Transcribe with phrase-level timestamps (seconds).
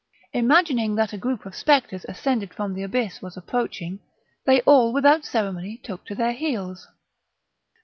[0.33, 3.99] Imagining that a group of spectres ascended from the abyss was approaching,
[4.47, 6.87] they all without ceremony took to their heels.